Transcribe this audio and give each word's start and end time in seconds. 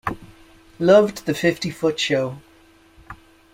Loved 0.79 1.27
The 1.27 1.35
Fifty-Foot 1.35 1.99
Show. 1.99 2.39